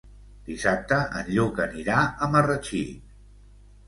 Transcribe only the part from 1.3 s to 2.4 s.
Lluc anirà a